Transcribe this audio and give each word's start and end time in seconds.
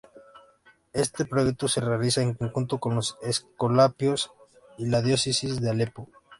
Este 0.93 1.25
proyecto 1.25 1.67
se 1.67 1.79
realiza 1.79 2.23
en 2.23 2.33
conjunto 2.33 2.79
con 2.79 2.95
los 2.95 3.19
Escolapios 3.21 4.31
y 4.79 4.87
la 4.87 5.03
diócesis 5.03 5.61
de 5.61 5.69
Alepo. 5.69 6.09